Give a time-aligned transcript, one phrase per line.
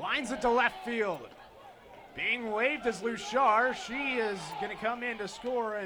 [0.00, 1.20] Lines it to left field.
[2.14, 3.74] Being waved as Luchar.
[3.74, 5.84] She is going to come in to score and